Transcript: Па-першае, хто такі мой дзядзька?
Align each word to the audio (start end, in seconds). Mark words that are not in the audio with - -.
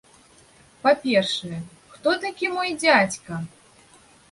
Па-першае, 0.85 1.59
хто 1.93 2.09
такі 2.25 2.51
мой 2.57 2.69
дзядзька? 2.87 3.41